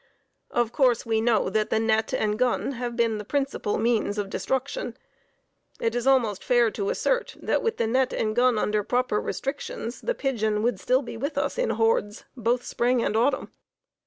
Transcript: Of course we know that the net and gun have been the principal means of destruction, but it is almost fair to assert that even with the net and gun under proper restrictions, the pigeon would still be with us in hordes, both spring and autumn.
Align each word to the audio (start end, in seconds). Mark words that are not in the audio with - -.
Of 0.49 0.71
course 0.71 1.05
we 1.05 1.21
know 1.21 1.51
that 1.51 1.69
the 1.69 1.79
net 1.79 2.11
and 2.11 2.39
gun 2.39 2.71
have 2.71 2.95
been 2.95 3.19
the 3.19 3.23
principal 3.23 3.77
means 3.77 4.17
of 4.17 4.31
destruction, 4.31 4.97
but 5.77 5.85
it 5.85 5.93
is 5.95 6.07
almost 6.07 6.43
fair 6.43 6.71
to 6.71 6.89
assert 6.89 7.35
that 7.39 7.57
even 7.57 7.63
with 7.63 7.77
the 7.77 7.85
net 7.85 8.11
and 8.11 8.35
gun 8.35 8.57
under 8.57 8.81
proper 8.83 9.21
restrictions, 9.21 10.01
the 10.01 10.15
pigeon 10.15 10.63
would 10.63 10.79
still 10.79 11.03
be 11.03 11.17
with 11.17 11.37
us 11.37 11.59
in 11.59 11.69
hordes, 11.69 12.23
both 12.35 12.63
spring 12.63 13.03
and 13.03 13.15
autumn. 13.15 13.51